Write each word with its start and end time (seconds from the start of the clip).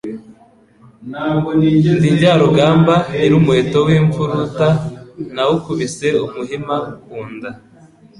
Ndi 1.97 2.09
Njyarugamba..Nyili 2.15 3.33
umuheto 3.39 3.77
w'imfuruta 3.87 4.67
nawukubise 5.33 6.07
umuhima 6.25 6.75
ku 7.03 7.17
nda, 7.33 7.49